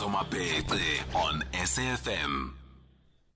On 0.00 1.44
SAFM. 1.52 2.54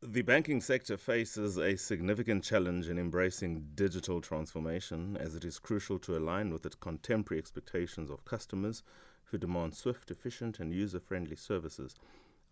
The 0.02 0.22
banking 0.22 0.62
sector 0.62 0.96
faces 0.96 1.58
a 1.58 1.76
significant 1.76 2.44
challenge 2.44 2.88
in 2.88 2.98
embracing 2.98 3.72
digital 3.74 4.22
transformation 4.22 5.18
as 5.20 5.34
it 5.34 5.44
is 5.44 5.58
crucial 5.58 5.98
to 5.98 6.16
align 6.16 6.50
with 6.50 6.64
its 6.64 6.74
contemporary 6.74 7.40
expectations 7.40 8.10
of 8.10 8.24
customers 8.24 8.82
who 9.24 9.36
demand 9.36 9.74
swift, 9.74 10.10
efficient, 10.10 10.58
and 10.58 10.72
user 10.72 10.98
friendly 10.98 11.36
services. 11.36 11.94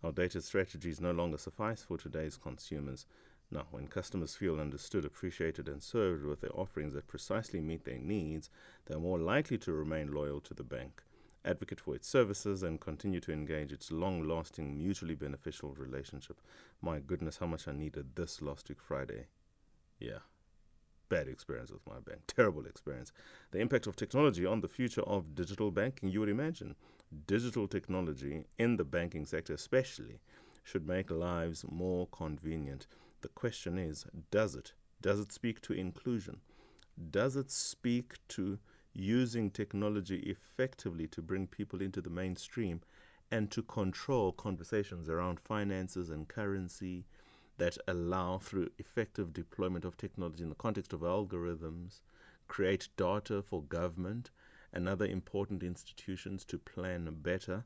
Outdated 0.03 0.43
strategies 0.43 1.01
no 1.01 1.09
longer 1.09 1.39
suffice 1.39 1.81
for 1.81 1.97
today's 1.97 2.37
consumers. 2.37 3.07
Now, 3.49 3.65
when 3.71 3.87
customers 3.87 4.35
feel 4.35 4.59
understood, 4.59 5.05
appreciated, 5.05 5.67
and 5.67 5.81
served 5.81 6.23
with 6.25 6.41
their 6.41 6.55
offerings 6.55 6.93
that 6.93 7.07
precisely 7.07 7.59
meet 7.59 7.85
their 7.85 7.97
needs, 7.97 8.51
they're 8.85 8.99
more 8.99 9.17
likely 9.17 9.57
to 9.57 9.73
remain 9.73 10.13
loyal 10.13 10.41
to 10.41 10.53
the 10.53 10.63
bank 10.63 11.01
advocate 11.45 11.79
for 11.79 11.95
its 11.95 12.07
services, 12.07 12.63
and 12.63 12.81
continue 12.81 13.19
to 13.21 13.31
engage 13.31 13.71
its 13.71 13.91
long 13.91 14.27
lasting, 14.27 14.77
mutually 14.77 15.15
beneficial 15.15 15.73
relationship. 15.75 16.41
My 16.81 16.99
goodness, 16.99 17.37
how 17.37 17.45
much 17.45 17.67
I 17.67 17.71
needed 17.71 18.15
this 18.15 18.41
last 18.41 18.67
week, 18.67 18.81
Friday. 18.81 19.27
Yeah. 19.99 20.19
Bad 21.07 21.27
experience 21.27 21.71
with 21.71 21.85
my 21.87 21.99
bank. 21.99 22.21
Terrible 22.27 22.65
experience. 22.65 23.11
The 23.51 23.59
impact 23.59 23.87
of 23.87 23.95
technology 23.95 24.45
on 24.45 24.61
the 24.61 24.67
future 24.67 25.03
of 25.03 25.35
digital 25.35 25.71
banking, 25.71 26.09
you 26.09 26.19
would 26.19 26.29
imagine. 26.29 26.75
Digital 27.27 27.67
technology 27.67 28.45
in 28.57 28.75
the 28.75 28.83
banking 28.83 29.25
sector, 29.25 29.53
especially, 29.53 30.19
should 30.63 30.87
make 30.87 31.11
lives 31.11 31.63
more 31.69 32.07
convenient. 32.07 32.87
The 33.21 33.27
question 33.29 33.77
is 33.77 34.05
does 34.31 34.55
it? 34.55 34.73
Does 35.01 35.19
it 35.19 35.31
speak 35.31 35.61
to 35.61 35.73
inclusion? 35.73 36.41
Does 37.11 37.35
it 37.35 37.51
speak 37.51 38.15
to 38.29 38.57
using 38.95 39.51
technology 39.51 40.19
effectively 40.19 41.05
to 41.07 41.21
bring 41.21 41.45
people 41.45 41.81
into 41.81 42.01
the 42.01 42.09
mainstream 42.09 42.81
and 43.29 43.51
to 43.51 43.61
control 43.61 44.31
conversations 44.31 45.09
around 45.09 45.39
finances 45.39 46.09
and 46.09 46.27
currency 46.27 47.05
that 47.57 47.77
allow, 47.87 48.37
through 48.37 48.69
effective 48.77 49.33
deployment 49.33 49.85
of 49.85 49.97
technology 49.97 50.43
in 50.43 50.49
the 50.49 50.55
context 50.55 50.93
of 50.93 51.01
algorithms, 51.01 52.01
create 52.47 52.87
data 52.95 53.41
for 53.41 53.63
government 53.63 54.29
and 54.73 54.87
other 54.87 55.05
important 55.05 55.63
institutions 55.63 56.45
to 56.45 56.57
plan 56.57 57.09
better. 57.21 57.63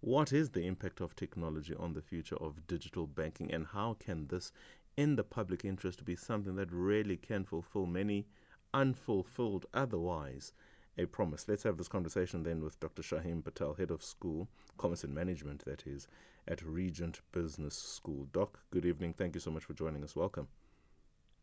What 0.00 0.32
is 0.32 0.50
the 0.50 0.66
impact 0.66 1.00
of 1.00 1.16
technology 1.16 1.74
on 1.74 1.94
the 1.94 2.02
future 2.02 2.36
of 2.36 2.66
digital 2.66 3.06
banking, 3.06 3.52
and 3.52 3.66
how 3.66 3.96
can 3.98 4.26
this, 4.26 4.52
in 4.96 5.16
the 5.16 5.24
public 5.24 5.64
interest, 5.64 6.04
be 6.04 6.16
something 6.16 6.56
that 6.56 6.70
really 6.70 7.16
can 7.16 7.44
fulfill 7.44 7.86
many 7.86 8.26
unfulfilled 8.74 9.64
otherwise 9.72 10.52
a 10.98 11.06
promise. 11.06 11.46
Let's 11.48 11.62
have 11.62 11.76
this 11.76 11.88
conversation 11.88 12.42
then 12.42 12.62
with 12.62 12.78
Dr. 12.80 13.02
Shahiem 13.02 13.42
Patel, 13.42 13.74
Head 13.74 13.90
of 13.90 14.02
School, 14.02 14.48
Commerce 14.76 15.04
and 15.04 15.14
Management, 15.14 15.64
that 15.64 15.86
is, 15.86 16.08
at 16.48 16.62
Regent 16.62 17.20
Business 17.32 17.74
School. 17.74 18.28
Doc, 18.32 18.58
good 18.70 18.84
evening. 18.84 19.14
Thank 19.16 19.34
you 19.34 19.40
so 19.40 19.50
much 19.50 19.64
for 19.64 19.74
joining 19.74 20.04
us. 20.04 20.14
Welcome. 20.14 20.48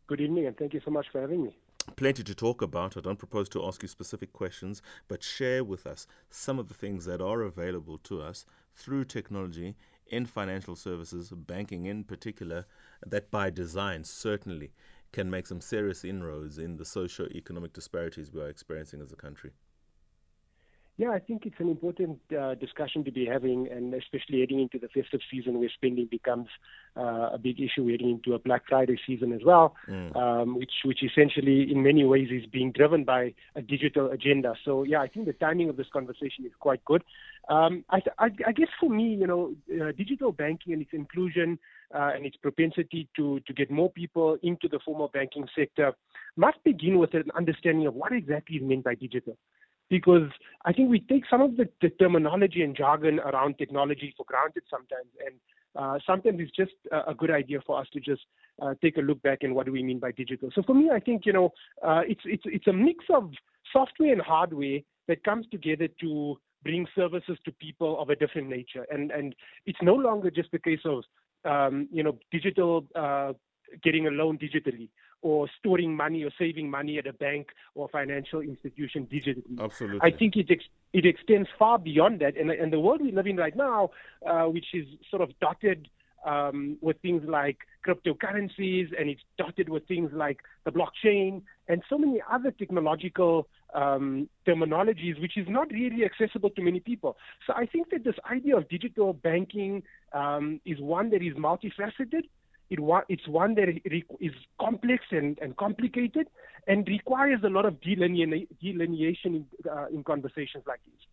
Good 0.06 0.20
evening, 0.20 0.46
and 0.46 0.56
thank 0.56 0.74
you 0.74 0.80
so 0.84 0.90
much 0.90 1.06
for 1.10 1.20
having 1.20 1.42
me. 1.42 1.56
Plenty 1.96 2.22
to 2.22 2.34
talk 2.34 2.62
about. 2.62 2.96
I 2.96 3.00
don't 3.00 3.18
propose 3.18 3.48
to 3.50 3.64
ask 3.66 3.82
you 3.82 3.88
specific 3.88 4.32
questions, 4.32 4.82
but 5.08 5.22
share 5.22 5.64
with 5.64 5.86
us 5.86 6.06
some 6.30 6.58
of 6.58 6.68
the 6.68 6.74
things 6.74 7.04
that 7.06 7.20
are 7.20 7.42
available 7.42 7.98
to 8.04 8.22
us 8.22 8.46
through 8.74 9.04
technology 9.04 9.74
in 10.06 10.26
financial 10.26 10.76
services, 10.76 11.30
banking 11.30 11.86
in 11.86 12.04
particular, 12.04 12.66
that 13.06 13.30
by 13.30 13.50
design 13.50 14.04
certainly 14.04 14.70
can 15.12 15.30
make 15.30 15.46
some 15.46 15.60
serious 15.60 16.04
inroads 16.04 16.58
in 16.58 16.76
the 16.76 16.84
socio-economic 16.84 17.72
disparities 17.72 18.32
we 18.32 18.40
are 18.40 18.48
experiencing 18.48 19.00
as 19.00 19.12
a 19.12 19.16
country. 19.16 19.52
Yeah, 20.98 21.10
I 21.10 21.20
think 21.20 21.46
it's 21.46 21.58
an 21.58 21.70
important 21.70 22.20
uh, 22.38 22.54
discussion 22.54 23.02
to 23.04 23.10
be 23.10 23.24
having, 23.24 23.66
and 23.70 23.94
especially 23.94 24.40
heading 24.40 24.60
into 24.60 24.78
the 24.78 24.88
festive 24.88 25.20
season 25.30 25.58
where 25.58 25.70
spending 25.70 26.06
becomes 26.10 26.48
uh, 26.98 27.30
a 27.32 27.38
big 27.38 27.60
issue. 27.60 27.82
We're 27.82 27.92
heading 27.92 28.10
into 28.10 28.34
a 28.34 28.38
Black 28.38 28.64
Friday 28.68 28.98
season 29.06 29.32
as 29.32 29.40
well, 29.44 29.74
mm. 29.88 30.14
um, 30.14 30.58
which 30.58 30.72
which 30.84 31.02
essentially, 31.02 31.72
in 31.72 31.82
many 31.82 32.04
ways, 32.04 32.28
is 32.30 32.44
being 32.44 32.72
driven 32.72 33.04
by 33.04 33.32
a 33.56 33.62
digital 33.62 34.10
agenda. 34.10 34.54
So, 34.66 34.84
yeah, 34.84 35.00
I 35.00 35.08
think 35.08 35.24
the 35.24 35.32
timing 35.32 35.70
of 35.70 35.76
this 35.78 35.88
conversation 35.90 36.44
is 36.44 36.52
quite 36.60 36.84
good. 36.84 37.02
Um, 37.48 37.84
I, 37.90 38.02
I, 38.18 38.26
I, 38.46 38.52
guess 38.52 38.68
for 38.78 38.88
me, 38.88 39.14
you 39.14 39.26
know, 39.26 39.54
uh, 39.74 39.90
digital 39.92 40.30
banking 40.30 40.74
and 40.74 40.82
its 40.82 40.92
inclusion 40.92 41.58
uh, 41.94 42.10
and 42.14 42.24
its 42.26 42.36
propensity 42.36 43.08
to, 43.16 43.40
to 43.46 43.52
get 43.52 43.70
more 43.70 43.90
people 43.90 44.36
into 44.42 44.68
the 44.68 44.80
formal 44.84 45.08
banking 45.08 45.46
sector 45.56 45.92
must 46.36 46.62
begin 46.64 46.98
with 46.98 47.14
an 47.14 47.24
understanding 47.36 47.86
of 47.86 47.94
what 47.94 48.12
exactly 48.12 48.56
is 48.56 48.62
meant 48.62 48.84
by 48.84 48.94
digital. 48.94 49.36
Because 49.90 50.30
I 50.64 50.72
think 50.72 50.88
we 50.88 51.00
take 51.00 51.24
some 51.28 51.42
of 51.42 51.56
the, 51.56 51.68
the 51.82 51.90
terminology 51.90 52.62
and 52.62 52.74
jargon 52.74 53.20
around 53.20 53.58
technology 53.58 54.14
for 54.16 54.24
granted 54.26 54.62
sometimes, 54.70 55.08
and 55.26 55.34
uh, 55.76 55.98
sometimes 56.06 56.38
it's 56.40 56.56
just 56.56 56.72
a, 56.90 57.14
good 57.14 57.30
idea 57.30 57.58
for 57.66 57.78
us 57.78 57.86
to 57.92 58.00
just 58.00 58.22
uh, 58.60 58.74
take 58.82 58.96
a 58.96 59.00
look 59.00 59.20
back 59.22 59.38
and 59.42 59.54
what 59.54 59.66
do 59.66 59.72
we 59.72 59.82
mean 59.82 59.98
by 59.98 60.12
digital. 60.12 60.50
So 60.54 60.62
for 60.62 60.74
me, 60.74 60.90
I 60.92 61.00
think 61.00 61.26
you 61.26 61.32
know 61.32 61.52
uh, 61.82 62.02
it's 62.06 62.20
it's 62.24 62.42
it's 62.46 62.66
a 62.66 62.72
mix 62.72 63.04
of 63.12 63.30
software 63.72 64.12
and 64.12 64.20
hardware 64.20 64.80
that 65.08 65.24
comes 65.24 65.46
together 65.50 65.88
to 66.00 66.38
bring 66.62 66.86
services 66.94 67.38
to 67.44 67.52
people 67.52 68.00
of 68.00 68.10
a 68.10 68.16
different 68.16 68.48
nature. 68.48 68.86
And 68.90 69.10
and 69.10 69.34
it's 69.66 69.78
no 69.82 69.94
longer 69.94 70.30
just 70.30 70.50
the 70.52 70.58
case 70.58 70.80
of 70.84 71.04
um, 71.44 71.88
you 71.92 72.02
know 72.02 72.18
digital 72.30 72.84
uh, 72.94 73.32
getting 73.82 74.06
a 74.06 74.10
loan 74.10 74.38
digitally 74.38 74.88
or 75.22 75.48
storing 75.58 75.96
money 75.96 76.24
or 76.24 76.30
saving 76.38 76.68
money 76.68 76.98
at 76.98 77.06
a 77.06 77.12
bank 77.12 77.48
or 77.74 77.88
financial 77.88 78.40
institution 78.40 79.06
digitally. 79.10 79.60
Absolutely. 79.60 80.00
I 80.02 80.10
think 80.10 80.36
it 80.36 80.46
ex- 80.50 80.64
it 80.92 81.06
extends 81.06 81.48
far 81.58 81.78
beyond 81.78 82.20
that. 82.20 82.36
And, 82.36 82.50
and 82.50 82.72
the 82.72 82.80
world 82.80 83.00
we 83.00 83.12
live 83.12 83.26
in 83.26 83.36
right 83.36 83.56
now, 83.56 83.90
uh, 84.26 84.44
which 84.44 84.66
is 84.74 84.86
sort 85.08 85.22
of 85.22 85.30
dotted 85.40 85.88
um, 86.26 86.76
with 86.80 87.00
things 87.02 87.22
like 87.26 87.58
cryptocurrencies 87.86 88.88
and 88.98 89.08
it's 89.08 89.22
dotted 89.38 89.68
with 89.68 89.86
things 89.86 90.10
like 90.12 90.40
the 90.64 90.70
blockchain 90.70 91.42
and 91.68 91.82
so 91.88 91.98
many 91.98 92.20
other 92.30 92.50
technological 92.50 93.48
um, 93.74 94.28
terminologies, 94.46 95.20
which 95.20 95.36
is 95.36 95.46
not 95.48 95.70
really 95.70 96.04
accessible 96.04 96.50
to 96.50 96.62
many 96.62 96.80
people. 96.80 97.16
So 97.46 97.54
I 97.54 97.66
think 97.66 97.90
that 97.90 98.04
this 98.04 98.14
idea 98.30 98.56
of 98.56 98.68
digital 98.68 99.12
banking 99.12 99.82
um, 100.12 100.60
is 100.64 100.80
one 100.80 101.10
that 101.10 101.22
is 101.22 101.34
multifaceted. 101.34 102.24
It 102.70 102.78
it's 103.08 103.28
one 103.28 103.54
that 103.56 103.68
is 103.84 104.32
complex 104.58 105.04
and, 105.10 105.38
and 105.42 105.56
complicated 105.56 106.28
and 106.66 106.86
requires 106.88 107.40
a 107.44 107.48
lot 107.48 107.66
of 107.66 107.74
delinea- 107.80 108.48
delineation 108.62 109.34
in, 109.34 109.46
uh, 109.70 109.86
in 109.92 110.02
conversations 110.04 110.64
like 110.66 110.80
these 110.86 111.06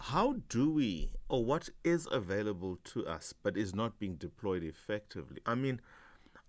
how 0.00 0.36
do 0.48 0.70
we, 0.70 1.10
or 1.28 1.44
what 1.44 1.68
is 1.84 2.08
available 2.10 2.78
to 2.84 3.06
us 3.06 3.34
but 3.42 3.56
is 3.56 3.74
not 3.74 3.98
being 3.98 4.14
deployed 4.14 4.62
effectively? 4.62 5.40
I 5.44 5.54
mean, 5.54 5.80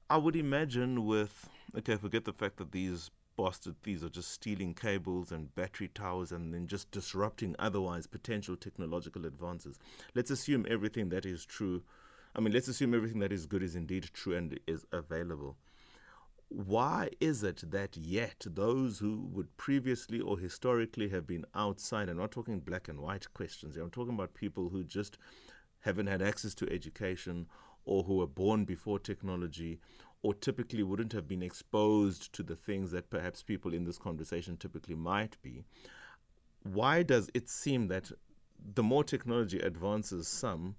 I 0.09 0.17
would 0.17 0.35
imagine 0.35 1.05
with, 1.05 1.49
okay, 1.77 1.95
forget 1.95 2.25
the 2.25 2.33
fact 2.33 2.57
that 2.57 2.71
these 2.71 3.11
bastard 3.41 3.81
thieves 3.81 4.03
are 4.03 4.09
just 4.09 4.31
stealing 4.31 4.73
cables 4.73 5.31
and 5.31 5.53
battery 5.55 5.87
towers 5.87 6.31
and 6.31 6.53
then 6.53 6.67
just 6.67 6.91
disrupting 6.91 7.55
otherwise 7.57 8.05
potential 8.07 8.55
technological 8.55 9.25
advances. 9.25 9.79
Let's 10.13 10.31
assume 10.31 10.65
everything 10.69 11.09
that 11.09 11.25
is 11.25 11.45
true. 11.45 11.83
I 12.35 12.41
mean, 12.41 12.53
let's 12.53 12.67
assume 12.67 12.93
everything 12.93 13.19
that 13.19 13.31
is 13.31 13.45
good 13.45 13.63
is 13.63 13.75
indeed 13.75 14.09
true 14.13 14.35
and 14.35 14.59
is 14.67 14.85
available 14.91 15.55
why 16.49 17.09
is 17.19 17.43
it 17.43 17.61
that 17.69 17.95
yet 17.95 18.43
those 18.43 18.97
who 18.97 19.29
would 19.31 19.55
previously 19.55 20.19
or 20.19 20.39
historically 20.39 21.09
have 21.09 21.27
been 21.27 21.45
outside, 21.53 22.09
I'm 22.09 22.17
not 22.17 22.31
talking 22.31 22.59
black 22.59 22.87
and 22.87 22.99
white 22.99 23.31
questions, 23.35 23.77
I'm 23.77 23.91
talking 23.91 24.15
about 24.15 24.33
people 24.33 24.69
who 24.69 24.83
just 24.83 25.19
haven't 25.81 26.07
had 26.07 26.23
access 26.23 26.55
to 26.55 26.71
education 26.71 27.45
or 27.85 28.03
who 28.03 28.17
were 28.17 28.27
born 28.27 28.65
before 28.65 28.97
technology 28.97 29.79
or 30.21 30.33
typically 30.33 30.83
wouldn't 30.83 31.13
have 31.13 31.27
been 31.27 31.43
exposed 31.43 32.33
to 32.33 32.43
the 32.43 32.55
things 32.55 32.91
that 32.91 33.09
perhaps 33.09 33.41
people 33.41 33.73
in 33.73 33.85
this 33.85 33.97
conversation 33.97 34.57
typically 34.57 34.95
might 34.95 35.37
be. 35.41 35.63
Why 36.63 37.03
does 37.03 37.29
it 37.33 37.47
seem 37.47 37.87
that 37.87 38.11
the 38.73 38.83
more 38.83 39.03
technology 39.03 39.59
advances 39.59 40.27
some, 40.27 40.75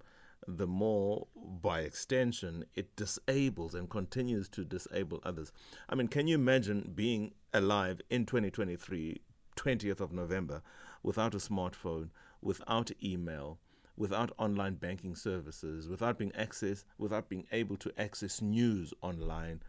the 0.46 0.66
more, 0.66 1.26
by 1.34 1.80
extension, 1.80 2.64
it 2.74 2.94
disables 2.96 3.74
and 3.74 3.88
continues 3.90 4.48
to 4.50 4.64
disable 4.64 5.20
others. 5.22 5.52
I 5.88 5.94
mean, 5.94 6.08
can 6.08 6.26
you 6.26 6.34
imagine 6.34 6.92
being 6.94 7.32
alive 7.52 8.00
in 8.10 8.26
2023, 8.26 9.20
20th 9.56 10.00
of 10.00 10.12
November, 10.12 10.62
without 11.02 11.34
a 11.34 11.38
smartphone, 11.38 12.10
without 12.40 12.90
email, 13.02 13.58
without 14.00 14.32
online 14.38 14.76
banking 14.76 15.14
services, 15.14 15.86
without 15.86 16.16
being 16.16 16.32
access, 16.34 16.86
without 16.96 17.28
being 17.28 17.46
able 17.52 17.76
to 17.76 17.92
access 17.98 18.40
news 18.40 18.94
online, 19.02 19.60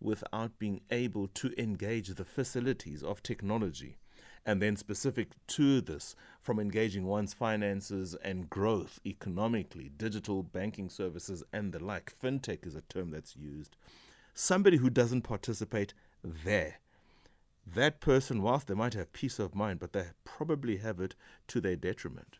without 0.00 0.56
being 0.60 0.80
able 0.92 1.26
to 1.26 1.52
engage 1.60 2.08
the 2.10 2.24
facilities 2.24 3.02
of 3.02 3.22
technology? 3.24 3.98
and 4.44 4.60
then 4.60 4.76
specific 4.76 5.28
to 5.46 5.80
this 5.80 6.16
from 6.40 6.58
engaging 6.58 7.06
one's 7.06 7.32
finances 7.32 8.16
and 8.24 8.50
growth 8.50 8.98
economically, 9.06 9.88
digital 9.96 10.42
banking 10.42 10.88
services 10.88 11.44
and 11.52 11.72
the 11.72 11.78
like. 11.78 12.12
Fintech 12.20 12.66
is 12.66 12.74
a 12.74 12.80
term 12.80 13.12
that's 13.12 13.36
used. 13.36 13.76
Somebody 14.34 14.78
who 14.78 14.90
doesn't 14.90 15.22
participate 15.22 15.94
there. 16.24 16.80
That 17.64 18.00
person, 18.00 18.42
whilst 18.42 18.66
they 18.66 18.74
might 18.74 18.94
have 18.94 19.12
peace 19.12 19.38
of 19.38 19.54
mind, 19.54 19.78
but 19.78 19.92
they 19.92 20.06
probably 20.24 20.78
have 20.78 20.98
it 20.98 21.14
to 21.46 21.60
their 21.60 21.76
detriment. 21.76 22.38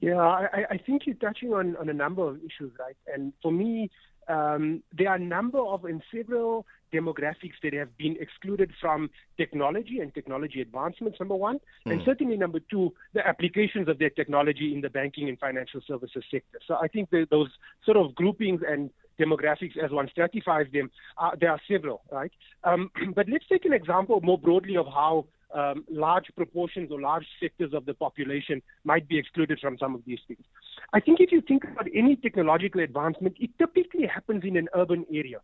Yeah, 0.00 0.18
I, 0.18 0.64
I 0.70 0.78
think 0.78 1.02
you're 1.06 1.16
touching 1.16 1.52
on, 1.52 1.76
on 1.76 1.88
a 1.88 1.92
number 1.92 2.26
of 2.28 2.38
issues, 2.38 2.72
right? 2.78 2.96
And 3.12 3.32
for 3.42 3.52
me, 3.52 3.90
um, 4.28 4.82
there 4.96 5.08
are 5.08 5.16
a 5.16 5.20
number 5.20 5.58
of 5.58 5.84
and 5.84 6.02
several 6.14 6.66
demographics 6.92 7.54
that 7.62 7.72
have 7.72 7.96
been 7.96 8.16
excluded 8.20 8.72
from 8.80 9.10
technology 9.36 10.00
and 10.00 10.14
technology 10.14 10.60
advancements, 10.60 11.18
number 11.20 11.34
one. 11.34 11.58
Mm. 11.86 11.92
And 11.92 12.02
certainly, 12.04 12.36
number 12.36 12.60
two, 12.70 12.92
the 13.14 13.26
applications 13.26 13.88
of 13.88 13.98
their 13.98 14.10
technology 14.10 14.72
in 14.74 14.80
the 14.80 14.90
banking 14.90 15.28
and 15.28 15.38
financial 15.38 15.80
services 15.86 16.24
sector. 16.30 16.58
So 16.66 16.76
I 16.80 16.88
think 16.88 17.10
those 17.30 17.50
sort 17.84 17.96
of 17.96 18.14
groupings 18.14 18.60
and 18.68 18.90
demographics, 19.18 19.76
as 19.82 19.90
one 19.90 20.08
stratifies 20.08 20.66
them, 20.72 20.90
uh, 21.18 21.30
there 21.40 21.50
are 21.50 21.60
several, 21.68 22.02
right? 22.10 22.32
Um, 22.64 22.90
but 23.14 23.28
let's 23.28 23.46
take 23.48 23.64
an 23.64 23.72
example 23.72 24.20
more 24.22 24.38
broadly 24.38 24.76
of 24.76 24.86
how 24.86 25.26
um, 25.54 25.84
large 25.90 26.26
proportions 26.36 26.90
or 26.90 27.00
large 27.00 27.26
sectors 27.40 27.72
of 27.72 27.86
the 27.86 27.94
population 27.94 28.62
might 28.84 29.08
be 29.08 29.18
excluded 29.18 29.58
from 29.60 29.78
some 29.78 29.94
of 29.94 30.02
these 30.06 30.18
things. 30.26 30.44
I 30.92 31.00
think 31.00 31.20
if 31.20 31.32
you 31.32 31.40
think 31.40 31.64
about 31.64 31.88
any 31.94 32.16
technological 32.16 32.80
advancement, 32.80 33.36
it 33.40 33.50
typically 33.58 34.06
happens 34.06 34.44
in 34.44 34.56
an 34.56 34.68
urban 34.74 35.06
area. 35.12 35.40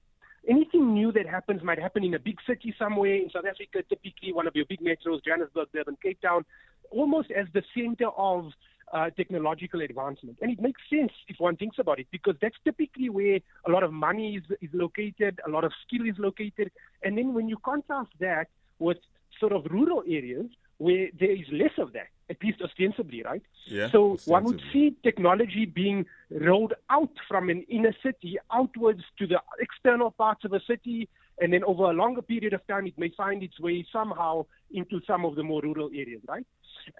Anything 0.48 0.92
new 0.92 1.12
that 1.12 1.26
happens 1.26 1.62
might 1.62 1.78
happen 1.78 2.02
in 2.02 2.14
a 2.14 2.18
big 2.18 2.36
city 2.46 2.74
somewhere 2.76 3.14
in 3.14 3.30
South 3.30 3.44
Africa, 3.48 3.82
typically 3.88 4.32
one 4.32 4.48
of 4.48 4.56
your 4.56 4.64
big 4.68 4.80
metros, 4.80 5.24
Johannesburg, 5.24 5.68
Durban, 5.72 5.96
Cape 6.02 6.20
Town, 6.20 6.44
almost 6.90 7.30
as 7.30 7.46
the 7.54 7.62
center 7.74 8.08
of 8.08 8.50
uh, 8.92 9.08
technological 9.10 9.80
advancement. 9.82 10.36
And 10.42 10.50
it 10.50 10.60
makes 10.60 10.80
sense 10.90 11.12
if 11.28 11.36
one 11.38 11.56
thinks 11.56 11.78
about 11.78 12.00
it, 12.00 12.08
because 12.10 12.34
that's 12.42 12.56
typically 12.64 13.08
where 13.08 13.38
a 13.66 13.70
lot 13.70 13.84
of 13.84 13.92
money 13.92 14.34
is, 14.34 14.42
is 14.60 14.70
located, 14.72 15.40
a 15.46 15.50
lot 15.50 15.64
of 15.64 15.72
skill 15.86 16.06
is 16.06 16.16
located. 16.18 16.70
And 17.02 17.16
then 17.16 17.34
when 17.34 17.48
you 17.48 17.56
contrast 17.64 18.10
that 18.20 18.48
with 18.80 18.98
sort 19.42 19.52
of 19.52 19.62
rural 19.78 20.02
areas 20.06 20.46
where 20.78 21.08
there 21.18 21.34
is 21.42 21.46
less 21.62 21.76
of 21.78 21.92
that, 21.92 22.10
at 22.30 22.38
least 22.44 22.62
ostensibly, 22.62 23.22
right? 23.30 23.42
Yeah, 23.66 23.90
so 23.90 24.12
ostensibly. 24.12 24.32
one 24.32 24.44
would 24.44 24.62
see 24.72 24.94
technology 25.02 25.64
being 25.64 26.06
rolled 26.30 26.74
out 26.90 27.14
from 27.28 27.50
an 27.50 27.60
inner 27.76 27.94
city 28.06 28.38
outwards 28.52 29.02
to 29.18 29.26
the 29.26 29.40
external 29.60 30.10
parts 30.12 30.44
of 30.44 30.52
a 30.52 30.60
city, 30.70 31.08
and 31.40 31.52
then 31.52 31.64
over 31.64 31.84
a 31.90 31.92
longer 32.02 32.22
period 32.22 32.52
of 32.52 32.64
time, 32.68 32.86
it 32.86 32.96
may 32.96 33.10
find 33.16 33.42
its 33.42 33.58
way 33.58 33.84
somehow 33.92 34.46
into 34.70 35.00
some 35.06 35.24
of 35.24 35.34
the 35.34 35.42
more 35.42 35.60
rural 35.62 35.90
areas, 36.02 36.22
right? 36.28 36.46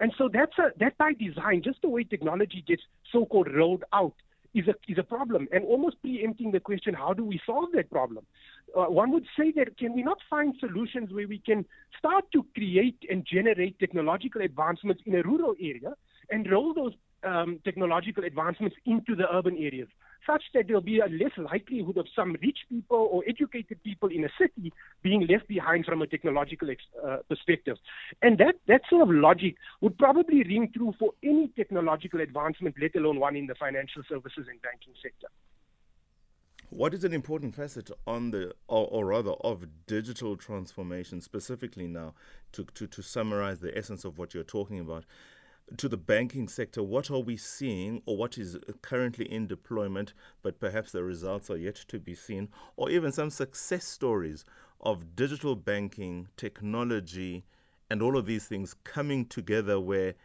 And 0.01 0.13
so 0.17 0.29
that's 0.37 0.57
a 0.59 0.71
that 0.79 0.97
by 0.97 1.13
design, 1.13 1.61
just 1.63 1.81
the 1.81 1.89
way 1.89 2.03
technology 2.03 2.63
gets 2.67 2.83
so-called 3.11 3.49
rolled 3.53 3.83
out 3.93 4.15
is 4.53 4.67
a 4.67 4.75
is 4.87 4.97
a 4.97 5.03
problem, 5.03 5.47
and 5.51 5.63
almost 5.65 6.01
preempting 6.01 6.51
the 6.51 6.59
question, 6.59 6.93
how 6.93 7.13
do 7.13 7.23
we 7.25 7.39
solve 7.45 7.69
that 7.73 7.89
problem? 7.89 8.25
Uh, 8.77 8.85
one 8.85 9.11
would 9.11 9.25
say 9.37 9.51
that 9.51 9.77
can 9.77 9.93
we 9.93 10.03
not 10.03 10.17
find 10.29 10.55
solutions 10.59 11.11
where 11.11 11.27
we 11.27 11.39
can 11.39 11.65
start 11.97 12.25
to 12.33 12.45
create 12.55 12.97
and 13.09 13.25
generate 13.25 13.77
technological 13.79 14.41
advancements 14.41 15.01
in 15.05 15.15
a 15.15 15.23
rural 15.23 15.55
area 15.59 15.93
and 16.29 16.49
roll 16.51 16.73
those 16.73 16.93
um, 17.23 17.59
technological 17.63 18.23
advancements 18.23 18.75
into 18.85 19.15
the 19.15 19.31
urban 19.33 19.57
areas, 19.57 19.87
such 20.25 20.43
that 20.53 20.67
there'll 20.67 20.81
be 20.81 20.99
a 20.99 21.07
less 21.07 21.31
likelihood 21.37 21.97
of 21.97 22.07
some 22.15 22.35
rich 22.41 22.59
people 22.69 23.09
or 23.11 23.23
educated 23.27 23.81
people 23.83 24.09
in 24.09 24.23
a 24.23 24.29
city 24.39 24.71
being 25.01 25.27
left 25.27 25.47
behind 25.47 25.85
from 25.85 26.01
a 26.01 26.07
technological 26.07 26.69
ex- 26.69 26.83
uh, 27.05 27.17
perspective. 27.29 27.77
And 28.21 28.37
that, 28.37 28.55
that 28.67 28.81
sort 28.89 29.01
of 29.01 29.09
logic 29.13 29.55
would 29.81 29.97
probably 29.97 30.43
ring 30.43 30.71
true 30.75 30.93
for 30.97 31.13
any 31.23 31.49
technological 31.55 32.21
advancement, 32.21 32.75
let 32.81 32.95
alone 32.95 33.19
one 33.19 33.35
in 33.35 33.47
the 33.47 33.55
financial 33.55 34.03
services 34.07 34.45
and 34.49 34.61
banking 34.61 34.93
sector. 35.01 35.27
What 36.69 36.95
is 36.95 37.03
an 37.03 37.13
important 37.13 37.53
facet 37.53 37.91
on 38.07 38.31
the, 38.31 38.53
or, 38.67 38.87
or, 38.87 39.05
rather, 39.05 39.33
of 39.41 39.65
digital 39.85 40.35
transformation 40.35 41.21
specifically 41.21 41.85
now, 41.85 42.15
to, 42.53 42.65
to, 42.73 42.87
to 42.87 43.01
summarize 43.03 43.59
the 43.59 43.77
essence 43.77 44.05
of 44.05 44.17
what 44.17 44.33
you're 44.33 44.43
talking 44.43 44.79
about? 44.79 45.05
To 45.77 45.89
the 45.89 45.97
banking 45.97 46.47
sector, 46.47 46.83
what 46.83 47.09
are 47.09 47.19
we 47.19 47.37
seeing, 47.37 48.01
or 48.05 48.15
what 48.17 48.37
is 48.37 48.57
currently 48.81 49.31
in 49.31 49.47
deployment, 49.47 50.13
but 50.41 50.59
perhaps 50.59 50.91
the 50.91 51.03
results 51.03 51.49
are 51.49 51.57
yet 51.57 51.75
to 51.87 51.99
be 51.99 52.13
seen, 52.13 52.49
or 52.75 52.89
even 52.91 53.11
some 53.11 53.29
success 53.29 53.85
stories 53.85 54.45
of 54.81 55.15
digital 55.15 55.55
banking, 55.55 56.27
technology, 56.37 57.45
and 57.89 58.01
all 58.01 58.17
of 58.17 58.25
these 58.25 58.45
things 58.45 58.75
coming 58.83 59.25
together 59.25 59.79
where, 59.79 60.15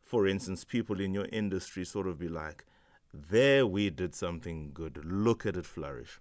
for 0.00 0.26
instance, 0.26 0.64
people 0.64 1.00
in 1.00 1.12
your 1.12 1.26
industry 1.32 1.84
sort 1.84 2.06
of 2.06 2.18
be 2.18 2.28
like, 2.28 2.64
there 3.12 3.66
we 3.66 3.90
did 3.90 4.14
something 4.14 4.70
good. 4.72 5.00
Look 5.04 5.44
at 5.44 5.56
it 5.56 5.66
flourish. 5.66 6.20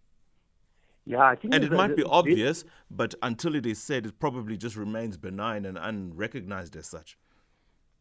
Yeah, 1.06 1.24
I 1.24 1.36
think 1.36 1.54
and 1.54 1.64
it 1.64 1.72
might 1.72 1.96
be 1.96 2.04
obvious, 2.04 2.64
but 2.90 3.14
until 3.22 3.56
it 3.56 3.66
is 3.66 3.81
said, 3.81 4.06
it 4.06 4.20
probably 4.20 4.58
just 4.58 4.75
remains 4.75 5.18
benign 5.18 5.66
and 5.66 5.78
unrecognized 5.78 6.75
as 6.75 6.88
such. 6.88 7.18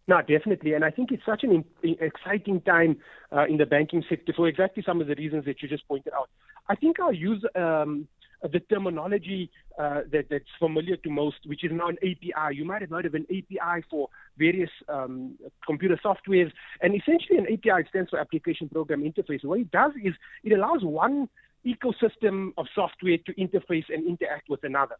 No, 0.08 0.20
definitely. 0.20 0.74
And 0.74 0.84
I 0.84 0.90
think 0.90 1.12
it's 1.12 1.24
such 1.24 1.44
an 1.44 1.64
exciting 1.82 2.60
time 2.62 2.96
uh, 3.30 3.46
in 3.46 3.56
the 3.56 3.66
banking 3.66 4.02
sector 4.08 4.32
for 4.36 4.48
exactly 4.48 4.82
some 4.84 5.00
of 5.00 5.06
the 5.06 5.14
reasons 5.14 5.44
that 5.44 5.62
you 5.62 5.68
just 5.68 5.86
pointed 5.86 6.12
out. 6.12 6.28
I 6.68 6.74
think 6.74 6.98
I'll 6.98 7.12
use 7.12 7.44
um, 7.54 8.08
the 8.42 8.60
terminology 8.60 9.50
uh, 9.78 10.00
that, 10.10 10.26
that's 10.28 10.44
familiar 10.58 10.96
to 10.96 11.10
most, 11.10 11.36
which 11.46 11.64
is 11.64 11.70
now 11.72 11.88
an 11.88 11.96
API. 12.02 12.56
You 12.56 12.64
might 12.64 12.82
have 12.82 12.90
heard 12.90 13.06
of 13.06 13.14
an 13.14 13.26
API 13.30 13.84
for 13.88 14.08
various 14.36 14.70
um, 14.88 15.38
computer 15.66 15.98
softwares. 16.04 16.50
And 16.80 16.94
essentially, 16.94 17.38
an 17.38 17.46
API 17.46 17.88
stands 17.88 18.10
for 18.10 18.18
Application 18.18 18.68
Program 18.68 19.02
Interface. 19.02 19.44
What 19.44 19.60
it 19.60 19.70
does 19.70 19.92
is 20.02 20.14
it 20.42 20.52
allows 20.52 20.82
one 20.82 21.28
ecosystem 21.66 22.52
of 22.56 22.66
software 22.74 23.18
to 23.26 23.34
interface 23.34 23.84
and 23.88 24.06
interact 24.06 24.48
with 24.48 24.64
another. 24.64 24.96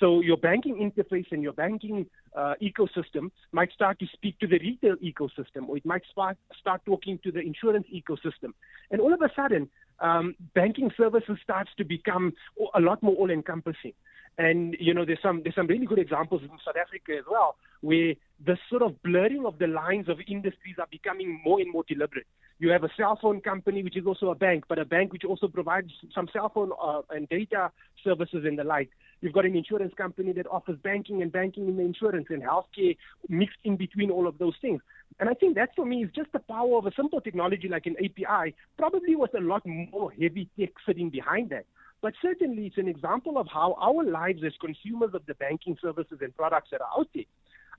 So 0.00 0.20
your 0.20 0.36
banking 0.36 0.76
interface 0.76 1.26
and 1.30 1.42
your 1.42 1.52
banking 1.52 2.06
uh, 2.34 2.54
ecosystem 2.62 3.30
might 3.52 3.72
start 3.72 3.98
to 4.00 4.06
speak 4.12 4.38
to 4.40 4.46
the 4.46 4.58
retail 4.58 4.96
ecosystem, 4.96 5.68
or 5.68 5.76
it 5.76 5.86
might 5.86 6.02
start, 6.10 6.36
start 6.58 6.82
talking 6.84 7.18
to 7.24 7.32
the 7.32 7.40
insurance 7.40 7.86
ecosystem. 7.94 8.52
And 8.90 9.00
all 9.00 9.12
of 9.12 9.22
a 9.22 9.30
sudden, 9.34 9.68
um, 10.00 10.34
banking 10.54 10.90
services 10.96 11.38
starts 11.42 11.70
to 11.78 11.84
become 11.84 12.34
a 12.74 12.80
lot 12.80 13.02
more 13.02 13.14
all-encompassing. 13.14 13.94
And 14.38 14.76
you 14.78 14.92
know, 14.92 15.06
there's 15.06 15.22
some 15.22 15.40
there's 15.42 15.54
some 15.54 15.66
really 15.66 15.86
good 15.86 15.98
examples 15.98 16.42
in 16.42 16.50
South 16.62 16.76
Africa 16.78 17.12
as 17.18 17.24
well, 17.30 17.56
where 17.80 18.14
the 18.44 18.58
sort 18.68 18.82
of 18.82 19.02
blurring 19.02 19.46
of 19.46 19.58
the 19.58 19.66
lines 19.66 20.10
of 20.10 20.18
industries 20.28 20.76
are 20.78 20.88
becoming 20.90 21.40
more 21.42 21.58
and 21.58 21.72
more 21.72 21.84
deliberate. 21.88 22.26
You 22.58 22.70
have 22.70 22.84
a 22.84 22.88
cell 22.96 23.18
phone 23.20 23.42
company, 23.42 23.82
which 23.82 23.98
is 23.98 24.06
also 24.06 24.30
a 24.30 24.34
bank, 24.34 24.64
but 24.66 24.78
a 24.78 24.84
bank 24.84 25.12
which 25.12 25.24
also 25.24 25.46
provides 25.46 25.90
some 26.14 26.26
cell 26.32 26.48
phone 26.48 26.70
uh, 26.82 27.02
and 27.10 27.28
data 27.28 27.70
services 28.02 28.44
and 28.46 28.58
the 28.58 28.64
like. 28.64 28.88
You've 29.20 29.34
got 29.34 29.44
an 29.44 29.56
insurance 29.56 29.92
company 29.94 30.32
that 30.32 30.46
offers 30.46 30.78
banking 30.82 31.20
and 31.20 31.30
banking 31.30 31.68
in 31.68 31.76
the 31.76 31.82
insurance 31.82 32.28
and 32.30 32.42
healthcare 32.42 32.96
mixed 33.28 33.58
in 33.64 33.76
between 33.76 34.10
all 34.10 34.26
of 34.26 34.38
those 34.38 34.54
things. 34.62 34.80
And 35.20 35.28
I 35.28 35.34
think 35.34 35.54
that 35.56 35.70
for 35.76 35.84
me 35.84 36.04
is 36.04 36.10
just 36.14 36.32
the 36.32 36.38
power 36.38 36.78
of 36.78 36.86
a 36.86 36.92
simple 36.94 37.20
technology 37.20 37.68
like 37.68 37.86
an 37.86 37.96
API, 38.02 38.54
probably 38.78 39.16
with 39.16 39.34
a 39.34 39.40
lot 39.40 39.62
more 39.66 40.10
heavy 40.12 40.48
tech 40.58 40.70
sitting 40.86 41.10
behind 41.10 41.50
that. 41.50 41.66
But 42.02 42.14
certainly 42.20 42.66
it's 42.66 42.78
an 42.78 42.88
example 42.88 43.38
of 43.38 43.48
how 43.52 43.76
our 43.80 44.04
lives 44.04 44.42
as 44.44 44.52
consumers 44.60 45.14
of 45.14 45.24
the 45.26 45.34
banking 45.34 45.76
services 45.80 46.18
and 46.20 46.34
products 46.36 46.68
that 46.72 46.80
are 46.80 47.00
out 47.00 47.08
there, 47.14 47.24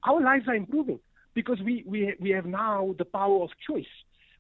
our 0.07 0.21
lives 0.21 0.47
are 0.47 0.55
improving 0.55 0.99
because 1.33 1.59
we, 1.63 1.83
we, 1.85 2.15
we 2.19 2.31
have 2.31 2.45
now 2.45 2.95
the 2.97 3.05
power 3.05 3.43
of 3.43 3.49
choice. 3.67 3.85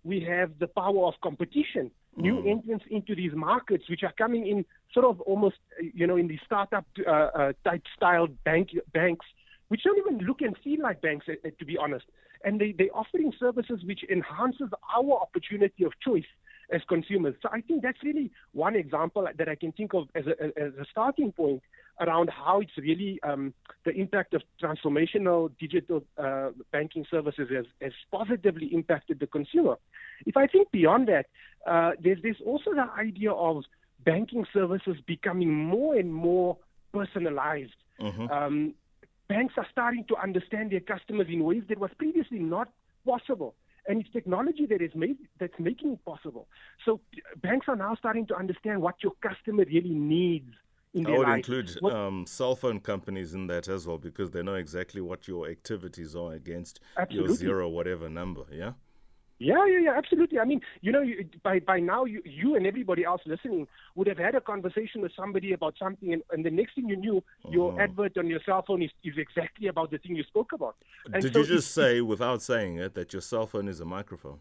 We 0.07 0.21
have 0.21 0.51
the 0.57 0.67
power 0.67 1.05
of 1.07 1.15
competition, 1.21 1.91
new 2.15 2.35
mm. 2.35 2.51
entrants 2.51 2.85
into 2.89 3.13
these 3.13 3.33
markets, 3.35 3.83
which 3.89 4.03
are 4.03 4.13
coming 4.17 4.47
in 4.47 4.63
sort 4.93 5.05
of 5.05 5.19
almost, 5.21 5.57
you 5.81 6.07
know, 6.07 6.15
in 6.15 6.29
the 6.29 6.39
startup 6.45 6.85
uh, 7.05 7.11
uh, 7.11 7.53
type 7.65 7.83
style 7.93 8.27
bank, 8.45 8.69
banks, 8.93 9.25
which 9.67 9.81
don't 9.83 9.97
even 9.97 10.25
look 10.25 10.39
and 10.39 10.55
feel 10.63 10.81
like 10.81 11.01
banks, 11.01 11.25
uh, 11.29 11.49
to 11.59 11.65
be 11.65 11.77
honest. 11.77 12.05
And 12.45 12.61
they, 12.61 12.73
they're 12.77 12.95
offering 12.95 13.33
services 13.37 13.81
which 13.83 14.03
enhances 14.09 14.69
our 14.95 15.13
opportunity 15.25 15.83
of 15.83 15.91
choice 15.99 16.31
as 16.71 16.81
consumers. 16.87 17.35
So 17.41 17.49
I 17.51 17.61
think 17.61 17.81
that's 17.81 18.03
really 18.03 18.31
one 18.51 18.75
example 18.75 19.27
that 19.37 19.49
I 19.49 19.55
can 19.55 19.71
think 19.71 19.93
of 19.93 20.07
as 20.15 20.25
a, 20.27 20.43
as 20.59 20.73
a 20.79 20.85
starting 20.91 21.31
point 21.31 21.61
around 21.99 22.29
how 22.29 22.59
it's 22.59 22.77
really 22.77 23.19
um, 23.23 23.53
the 23.85 23.91
impact 23.91 24.33
of 24.33 24.43
transformational 24.61 25.51
digital 25.59 26.03
uh, 26.17 26.49
banking 26.71 27.05
services 27.09 27.49
has, 27.53 27.65
has, 27.81 27.93
positively 28.11 28.67
impacted 28.73 29.19
the 29.19 29.27
consumer. 29.27 29.77
If 30.25 30.37
I 30.37 30.45
think 30.47 30.69
beyond 30.71 31.07
that, 31.07 31.25
uh, 31.65 31.91
there's, 31.99 32.19
there's 32.21 32.41
also 32.45 32.73
the 32.73 32.87
idea 32.97 33.31
of 33.31 33.63
banking 34.05 34.45
services 34.53 34.97
becoming 35.07 35.53
more 35.53 35.95
and 35.95 36.13
more 36.13 36.57
personalized. 36.93 37.75
Mm-hmm. 37.99 38.29
Um, 38.29 38.73
banks 39.27 39.55
are 39.57 39.67
starting 39.71 40.05
to 40.09 40.15
understand 40.17 40.71
their 40.71 40.79
customers 40.81 41.27
in 41.29 41.43
ways 41.43 41.63
that 41.69 41.79
was 41.79 41.89
previously 41.97 42.39
not 42.39 42.69
possible 43.05 43.55
and 43.87 44.01
it's 44.01 44.11
technology 44.11 44.65
that 44.65 44.81
is 44.81 44.91
made 44.95 45.17
that's 45.39 45.57
making 45.59 45.93
it 45.93 46.05
possible. 46.05 46.47
So 46.85 46.99
banks 47.41 47.67
are 47.69 47.75
now 47.75 47.95
starting 47.95 48.27
to 48.27 48.35
understand 48.35 48.81
what 48.81 48.95
your 49.01 49.13
customer 49.21 49.65
really 49.65 49.95
needs. 49.95 50.53
In 50.93 51.05
I 51.05 51.11
would 51.11 51.27
life. 51.27 51.37
include 51.37 51.83
um, 51.83 52.25
cell 52.25 52.55
phone 52.55 52.79
companies 52.79 53.33
in 53.33 53.47
that 53.47 53.67
as 53.67 53.85
well 53.85 53.97
because 53.97 54.31
they 54.31 54.41
know 54.41 54.55
exactly 54.55 55.01
what 55.01 55.27
your 55.27 55.47
activities 55.47 56.15
are 56.15 56.33
against 56.33 56.79
absolutely. 56.97 57.27
your 57.27 57.35
zero 57.35 57.69
whatever 57.69 58.09
number. 58.09 58.43
Yeah. 58.51 58.71
Yeah, 59.39 59.65
yeah, 59.67 59.79
yeah, 59.83 59.93
absolutely. 59.95 60.39
I 60.39 60.45
mean, 60.45 60.61
you 60.81 60.91
know, 60.91 61.01
you, 61.01 61.25
by 61.43 61.59
by 61.59 61.79
now, 61.79 62.05
you, 62.05 62.21
you 62.25 62.55
and 62.55 62.65
everybody 62.65 63.05
else 63.05 63.21
listening 63.25 63.67
would 63.95 64.07
have 64.07 64.17
had 64.17 64.33
a 64.33 64.41
conversation 64.41 65.01
with 65.01 65.11
somebody 65.15 65.53
about 65.53 65.75
something, 65.77 66.11
and, 66.11 66.23
and 66.31 66.43
the 66.43 66.49
next 66.49 66.73
thing 66.73 66.89
you 66.89 66.95
knew, 66.95 67.23
your 67.49 67.71
uh-huh. 67.73 67.83
advert 67.83 68.17
on 68.17 68.27
your 68.27 68.39
cell 68.45 68.63
phone 68.65 68.81
is, 68.81 68.89
is 69.03 69.13
exactly 69.17 69.67
about 69.67 69.91
the 69.91 69.99
thing 69.99 70.15
you 70.15 70.23
spoke 70.23 70.53
about. 70.53 70.75
And 71.13 71.21
Did 71.21 71.33
so 71.33 71.39
you 71.39 71.45
just 71.45 71.71
say, 71.71 72.01
without 72.01 72.41
saying 72.41 72.77
it, 72.77 72.95
that 72.95 73.13
your 73.13 73.21
cell 73.21 73.45
phone 73.45 73.67
is 73.67 73.79
a 73.79 73.85
microphone? 73.85 74.39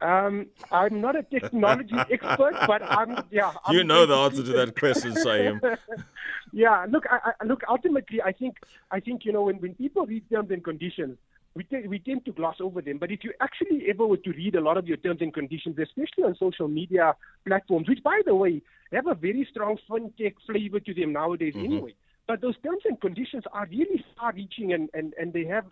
Um, 0.00 0.46
I'm 0.70 1.00
not 1.00 1.16
a 1.16 1.22
technology 1.22 1.96
expert, 2.10 2.54
but 2.66 2.82
I'm 2.82 3.24
yeah. 3.30 3.52
I'm 3.64 3.74
you 3.74 3.84
know 3.84 4.06
the 4.06 4.14
answer 4.14 4.44
to 4.44 4.52
that 4.52 4.78
question, 4.78 5.12
Shahiem. 5.12 5.78
yeah, 6.52 6.86
look, 6.88 7.04
I, 7.10 7.32
I, 7.40 7.44
look. 7.44 7.62
Ultimately, 7.68 8.22
I 8.22 8.32
think 8.32 8.58
I 8.90 9.00
think 9.00 9.24
you 9.24 9.32
know 9.32 9.42
when, 9.44 9.56
when 9.56 9.74
people 9.74 10.06
read 10.06 10.28
terms 10.30 10.50
and 10.50 10.62
conditions, 10.62 11.18
we, 11.58 11.64
t- 11.64 11.88
we 11.88 11.98
tend 11.98 12.24
to 12.24 12.32
gloss 12.32 12.58
over 12.60 12.80
them. 12.80 12.98
But 12.98 13.10
if 13.10 13.24
you 13.24 13.32
actually 13.40 13.86
ever 13.90 14.06
were 14.06 14.16
to 14.18 14.30
read 14.30 14.54
a 14.54 14.60
lot 14.60 14.76
of 14.78 14.86
your 14.86 14.96
terms 14.96 15.20
and 15.20 15.34
conditions, 15.34 15.76
especially 15.76 16.22
on 16.22 16.36
social 16.38 16.68
media 16.68 17.16
platforms, 17.44 17.88
which 17.88 18.02
by 18.02 18.20
the 18.24 18.34
way 18.42 18.62
have 18.92 19.08
a 19.08 19.14
very 19.14 19.44
strong 19.50 19.76
fintech 19.90 20.34
flavor 20.46 20.78
to 20.78 20.94
them 20.94 21.12
nowadays 21.12 21.54
mm-hmm. 21.54 21.72
anyway. 21.72 21.94
But 22.28 22.42
those 22.42 22.54
terms 22.62 22.82
and 22.84 23.00
conditions 23.00 23.42
are 23.52 23.66
really 23.66 24.04
far-reaching, 24.16 24.72
and, 24.72 24.88
and, 24.94 25.14
and 25.20 25.32
they 25.32 25.46
have 25.46 25.64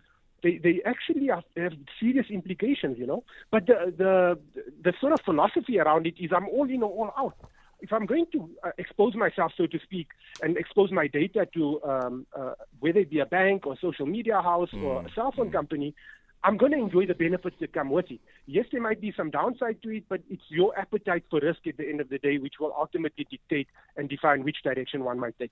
they, 0.43 0.57
they 0.57 0.81
actually 0.85 1.27
have, 1.27 1.45
have 1.55 1.73
serious 1.99 2.27
implications, 2.29 2.97
you 2.99 3.07
know. 3.07 3.23
But 3.49 3.67
the, 3.67 3.93
the 3.97 4.39
the 4.83 4.93
sort 4.99 5.13
of 5.13 5.21
philosophy 5.21 5.79
around 5.79 6.05
it 6.05 6.15
is 6.19 6.31
I'm 6.35 6.49
all 6.49 6.69
in 6.69 6.83
or 6.83 6.91
all 6.91 7.13
out. 7.17 7.37
If 7.79 7.93
I'm 7.93 8.05
going 8.05 8.25
to 8.31 8.49
uh, 8.63 8.71
expose 8.77 9.15
myself, 9.15 9.51
so 9.55 9.67
to 9.67 9.79
speak, 9.79 10.07
and 10.41 10.57
expose 10.57 10.91
my 10.91 11.07
data 11.07 11.47
to 11.53 11.81
um, 11.83 12.27
uh, 12.35 12.53
whether 12.79 12.99
it 12.99 13.09
be 13.09 13.19
a 13.19 13.25
bank 13.25 13.67
or 13.67 13.77
social 13.79 14.05
media 14.05 14.41
house 14.41 14.69
mm. 14.73 14.83
or 14.83 15.05
a 15.05 15.11
cell 15.13 15.31
phone 15.31 15.49
mm. 15.49 15.53
company, 15.53 15.95
I'm 16.43 16.57
going 16.57 16.71
to 16.71 16.77
enjoy 16.77 17.05
the 17.05 17.13
benefits 17.13 17.55
that 17.59 17.73
come 17.73 17.89
with 17.89 18.11
it. 18.11 18.19
Yes, 18.45 18.65
there 18.71 18.81
might 18.81 19.01
be 19.01 19.13
some 19.15 19.29
downside 19.31 19.81
to 19.83 19.89
it, 19.89 20.05
but 20.07 20.21
it's 20.29 20.43
your 20.49 20.77
appetite 20.77 21.25
for 21.29 21.39
risk 21.39 21.65
at 21.67 21.77
the 21.77 21.87
end 21.87 21.99
of 21.99 22.09
the 22.09 22.19
day 22.19 22.37
which 22.37 22.53
will 22.59 22.73
ultimately 22.77 23.27
dictate 23.29 23.67
and 23.95 24.07
define 24.07 24.43
which 24.43 24.57
direction 24.63 25.03
one 25.03 25.19
might 25.19 25.37
take. 25.39 25.51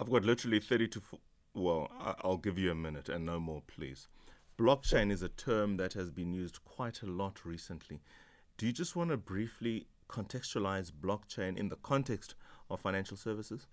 I've 0.00 0.10
got 0.10 0.24
literally 0.24 0.60
30 0.60 0.88
to, 0.88 1.02
well, 1.54 1.90
I'll 2.22 2.36
give 2.36 2.58
you 2.58 2.70
a 2.70 2.74
minute 2.74 3.08
and 3.08 3.24
no 3.24 3.40
more, 3.40 3.62
please. 3.66 4.08
Blockchain 4.58 5.10
is 5.10 5.22
a 5.22 5.28
term 5.28 5.76
that 5.76 5.92
has 5.92 6.10
been 6.10 6.32
used 6.32 6.64
quite 6.64 7.02
a 7.02 7.06
lot 7.06 7.44
recently. 7.44 8.00
Do 8.56 8.66
you 8.66 8.72
just 8.72 8.96
want 8.96 9.10
to 9.10 9.16
briefly 9.16 9.86
contextualize 10.08 10.90
blockchain 10.92 11.56
in 11.56 11.68
the 11.68 11.76
context 11.76 12.34
of 12.70 12.80
financial 12.80 13.16
services? 13.16 13.66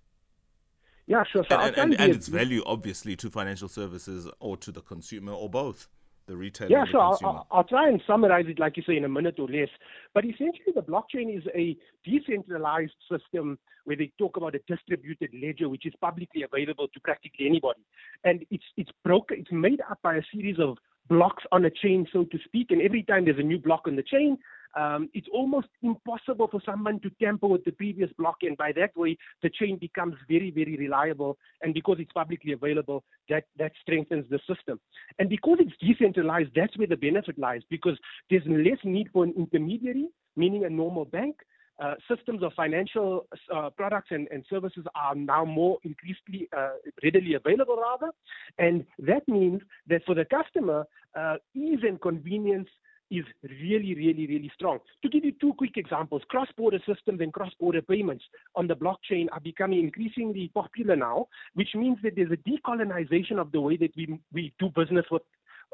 Yeah, 1.06 1.24
sure. 1.30 1.44
So 1.50 1.58
and, 1.58 1.76
and, 1.76 2.00
and 2.00 2.14
its 2.14 2.28
value, 2.28 2.62
obviously, 2.64 3.14
to 3.16 3.30
financial 3.30 3.68
services 3.68 4.28
or 4.40 4.56
to 4.58 4.72
the 4.72 4.80
consumer 4.80 5.32
or 5.32 5.50
both 5.50 5.88
the 6.26 6.36
retailer. 6.36 6.70
Yeah, 6.70 6.84
so 6.90 6.98
I'll, 6.98 7.46
I'll, 7.50 7.64
try 7.64 7.88
and 7.88 8.00
summarize 8.06 8.46
it, 8.48 8.58
like 8.58 8.76
you 8.76 8.82
say, 8.86 8.96
in 8.96 9.04
a 9.04 9.08
minute 9.08 9.38
or 9.38 9.46
less. 9.46 9.68
But 10.14 10.24
essentially, 10.24 10.72
the 10.74 10.80
blockchain 10.80 11.36
is 11.36 11.44
a 11.54 11.76
decentralized 12.04 12.94
system 13.10 13.58
where 13.84 13.96
they 13.96 14.10
talk 14.18 14.38
about 14.38 14.54
a 14.54 14.60
distributed 14.66 15.30
ledger, 15.34 15.68
which 15.68 15.84
is 15.84 15.92
publicly 16.00 16.42
available 16.42 16.88
to 16.88 17.00
practically 17.00 17.46
anybody, 17.46 17.80
and 18.24 18.44
it's 18.50 18.64
it's 18.76 18.90
broken. 19.04 19.40
It's 19.40 19.52
made 19.52 19.82
up 19.90 19.98
by 20.02 20.16
a 20.16 20.22
series 20.32 20.58
of 20.58 20.78
blocks 21.08 21.44
on 21.52 21.64
a 21.64 21.70
chain, 21.70 22.06
so 22.12 22.24
to 22.24 22.38
speak. 22.44 22.70
And 22.70 22.82
every 22.82 23.02
time 23.02 23.24
there's 23.24 23.38
a 23.38 23.42
new 23.42 23.58
block 23.58 23.82
on 23.86 23.96
the 23.96 24.02
chain, 24.02 24.38
um, 24.76 25.08
it's 25.14 25.28
almost 25.32 25.68
impossible 25.82 26.48
for 26.48 26.60
someone 26.66 26.98
to 27.00 27.10
tamper 27.22 27.46
with 27.46 27.64
the 27.64 27.70
previous 27.70 28.10
block, 28.18 28.38
and 28.42 28.56
by 28.56 28.72
that 28.72 28.96
way, 28.96 29.16
the 29.42 29.50
chain 29.50 29.78
becomes 29.78 30.14
very, 30.28 30.50
very 30.50 30.76
reliable. 30.76 31.38
And 31.62 31.72
because 31.72 31.98
it's 32.00 32.12
publicly 32.12 32.52
available, 32.52 33.04
that 33.28 33.44
that 33.56 33.72
strengthens 33.80 34.26
the 34.30 34.40
system. 34.52 34.80
And 35.18 35.28
because 35.28 35.58
it's 35.60 35.76
decentralized, 35.80 36.50
that's 36.56 36.76
where 36.76 36.88
the 36.88 36.96
benefit 36.96 37.38
lies, 37.38 37.62
because 37.70 37.96
there's 38.30 38.42
less 38.46 38.78
need 38.84 39.08
for 39.12 39.22
an 39.24 39.34
intermediary, 39.36 40.08
meaning 40.36 40.64
a 40.64 40.70
normal 40.70 41.04
bank. 41.04 41.36
Uh, 41.82 41.94
systems 42.08 42.40
of 42.42 42.52
financial 42.52 43.26
uh, 43.52 43.68
products 43.70 44.08
and, 44.10 44.28
and, 44.30 44.44
services 44.48 44.84
are 44.94 45.16
now 45.16 45.44
more 45.44 45.76
increasingly 45.82 46.48
uh, 46.56 46.70
readily 47.02 47.34
available, 47.34 47.76
rather. 47.76 48.12
And 48.58 48.84
that 49.00 49.26
means 49.26 49.60
that 49.88 50.04
for 50.06 50.14
the 50.14 50.24
customer, 50.24 50.86
uh, 51.18 51.36
ease 51.52 51.80
and 51.82 52.00
convenience 52.00 52.68
is 53.10 53.24
really, 53.42 53.94
really, 53.94 54.26
really 54.26 54.50
strong. 54.54 54.78
To 55.02 55.08
give 55.08 55.24
you 55.24 55.32
two 55.40 55.52
quick 55.54 55.76
examples, 55.76 56.22
cross 56.28 56.48
border 56.56 56.78
systems 56.86 57.20
and 57.20 57.32
cross 57.32 57.52
border 57.60 57.82
payments 57.82 58.24
on 58.54 58.66
the 58.66 58.74
blockchain 58.74 59.26
are 59.32 59.40
becoming 59.40 59.80
increasingly 59.80 60.50
popular 60.54 60.96
now, 60.96 61.26
which 61.54 61.70
means 61.74 61.98
that 62.02 62.14
there's 62.16 62.30
a 62.30 62.48
decolonization 62.48 63.38
of 63.38 63.52
the 63.52 63.60
way 63.60 63.76
that 63.76 63.90
we, 63.96 64.18
we 64.32 64.52
do 64.58 64.70
business 64.74 65.06
with 65.10 65.22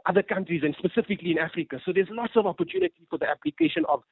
other 0.07 0.23
countries 0.23 0.63
and 0.65 0.75
specifically 0.79 1.33
in 1.33 1.39
Africa. 1.39 1.79
So 1.85 1.93
there's 1.93 2.09
lots 2.11 2.33
of 2.37 2.47
opportunity 2.47 3.07
for 3.09 3.19
the 3.19 3.29
application 3.29 3.85
of, 3.89 4.03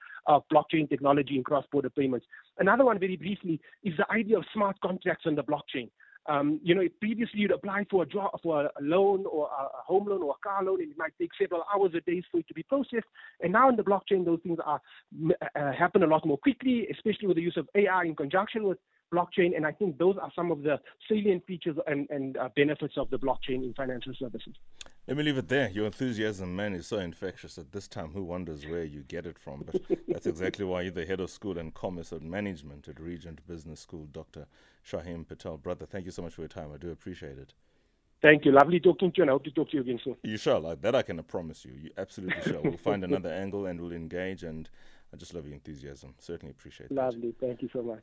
blockchain 0.52 0.86
technology 0.90 1.38
in 1.38 1.42
cross 1.42 1.64
border 1.72 1.88
payments. 1.88 2.26
Another 2.58 2.84
one, 2.84 2.98
very 2.98 3.16
briefly, 3.16 3.58
is 3.82 3.94
the 3.96 4.10
idea 4.12 4.36
of 4.36 4.44
smart 4.52 4.78
contracts 4.82 5.24
on 5.26 5.34
the 5.34 5.42
blockchain. 5.42 5.88
Um, 6.28 6.60
you 6.62 6.74
know, 6.74 6.82
previously 7.00 7.40
you'd 7.40 7.50
apply 7.50 7.86
for 7.90 8.02
a 8.02 8.06
job, 8.06 8.38
for 8.42 8.64
a 8.64 8.70
loan 8.82 9.24
or 9.24 9.46
a 9.46 9.82
home 9.82 10.06
loan 10.06 10.22
or 10.22 10.32
a 10.38 10.46
car 10.46 10.62
loan, 10.62 10.82
and 10.82 10.90
it 10.90 10.98
might 10.98 11.14
take 11.18 11.30
several 11.40 11.64
hours 11.74 11.92
or 11.94 12.00
days 12.00 12.24
for 12.30 12.40
it 12.40 12.48
to 12.48 12.54
be 12.54 12.62
processed. 12.64 13.06
And 13.40 13.54
now 13.54 13.70
in 13.70 13.76
the 13.76 13.82
blockchain, 13.82 14.26
those 14.26 14.40
things 14.42 14.58
are 14.62 14.82
uh, 15.56 15.72
happen 15.72 16.02
a 16.02 16.06
lot 16.06 16.26
more 16.26 16.36
quickly, 16.36 16.86
especially 16.92 17.28
with 17.28 17.38
the 17.38 17.42
use 17.42 17.56
of 17.56 17.66
AI 17.74 18.04
in 18.04 18.14
conjunction 18.14 18.64
with 18.64 18.76
blockchain. 19.12 19.56
And 19.56 19.66
I 19.66 19.72
think 19.72 19.98
those 19.98 20.16
are 20.20 20.30
some 20.34 20.50
of 20.50 20.62
the 20.62 20.80
salient 21.08 21.46
features 21.46 21.76
and, 21.86 22.08
and 22.10 22.36
uh, 22.36 22.48
benefits 22.54 22.94
of 22.96 23.10
the 23.10 23.18
blockchain 23.18 23.64
in 23.64 23.74
financial 23.76 24.12
services. 24.18 24.54
Let 25.06 25.16
me 25.16 25.22
leave 25.22 25.38
it 25.38 25.48
there. 25.48 25.70
Your 25.70 25.86
enthusiasm, 25.86 26.54
man, 26.54 26.74
is 26.74 26.86
so 26.86 26.98
infectious 26.98 27.56
at 27.56 27.72
this 27.72 27.88
time. 27.88 28.10
Who 28.12 28.22
wonders 28.22 28.66
where 28.66 28.84
you 28.84 29.04
get 29.08 29.24
it 29.24 29.38
from? 29.38 29.64
But 29.64 29.80
that's 30.08 30.26
exactly 30.26 30.66
why 30.66 30.82
you're 30.82 30.92
the 30.92 31.06
head 31.06 31.20
of 31.20 31.30
school 31.30 31.56
and 31.56 31.72
commerce 31.72 32.12
and 32.12 32.30
management 32.30 32.88
at 32.88 33.00
Regent 33.00 33.46
Business 33.46 33.80
School, 33.80 34.06
Dr. 34.12 34.46
Shahiem 34.86 35.26
Patel. 35.26 35.56
Brother, 35.56 35.86
thank 35.86 36.04
you 36.04 36.10
so 36.10 36.22
much 36.22 36.34
for 36.34 36.42
your 36.42 36.48
time. 36.48 36.72
I 36.74 36.76
do 36.76 36.90
appreciate 36.90 37.38
it. 37.38 37.54
Thank 38.20 38.44
you. 38.44 38.52
Lovely 38.52 38.80
talking 38.80 39.12
to 39.12 39.18
you, 39.18 39.22
and 39.22 39.30
I 39.30 39.32
hope 39.32 39.44
to 39.44 39.50
talk 39.50 39.70
to 39.70 39.76
you 39.76 39.82
again 39.82 40.00
soon. 40.02 40.16
You 40.24 40.36
shall. 40.36 40.76
That 40.76 40.94
I 40.94 41.02
can 41.02 41.22
promise 41.22 41.64
you. 41.64 41.72
You 41.72 41.90
absolutely 41.96 42.42
shall. 42.42 42.62
We'll 42.62 42.76
find 42.76 43.04
another 43.04 43.32
angle 43.32 43.66
and 43.66 43.80
we'll 43.80 43.92
engage. 43.92 44.42
And 44.42 44.68
I 45.12 45.16
just 45.16 45.34
love 45.34 45.46
your 45.46 45.54
enthusiasm. 45.54 46.14
Certainly 46.18 46.50
appreciate 46.50 46.90
it. 46.90 46.94
Lovely. 46.94 47.34
That. 47.38 47.46
Thank 47.46 47.62
you 47.62 47.70
so 47.72 47.82
much. 47.82 48.02